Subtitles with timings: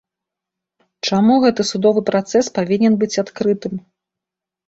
[1.09, 3.73] Чаму гэты судовы працэс павінен быць адкрытым?